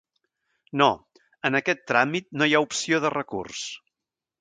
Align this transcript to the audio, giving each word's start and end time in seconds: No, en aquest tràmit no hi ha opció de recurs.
No, 0.81 0.87
en 1.51 1.59
aquest 1.61 1.85
tràmit 1.93 2.29
no 2.43 2.49
hi 2.53 2.57
ha 2.61 2.65
opció 2.69 3.05
de 3.07 3.17
recurs. 3.19 3.65